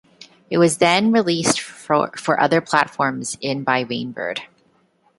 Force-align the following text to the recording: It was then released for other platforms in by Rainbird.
It 0.49 0.57
was 0.57 0.77
then 0.79 1.11
released 1.11 1.61
for 1.61 2.39
other 2.41 2.59
platforms 2.59 3.37
in 3.39 3.63
by 3.63 3.83
Rainbird. 3.83 4.39